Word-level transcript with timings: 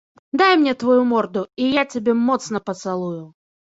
Дай 0.41 0.53
мне 0.61 0.73
тваю 0.85 1.03
морду, 1.11 1.45
і 1.63 1.71
я 1.81 1.87
цябе 1.95 2.19
моцна 2.27 2.67
пацалую. 2.69 3.19